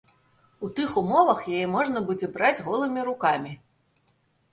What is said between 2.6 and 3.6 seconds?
голымі рукамі.